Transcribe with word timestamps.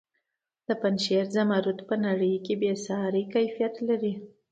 د 0.67 0.69
پنجشیر 0.81 1.25
زمرد 1.35 1.79
په 1.89 1.95
نړۍ 2.05 2.33
کې 2.45 2.53
بې 2.61 2.71
ساري 2.85 3.23
کیفیت 3.33 3.73
لري. 3.87 4.13